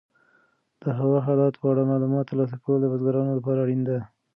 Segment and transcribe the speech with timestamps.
[0.81, 3.99] د هوا د حالاتو په اړه معلومات ترلاسه کول د بزګرانو لپاره اړین دي.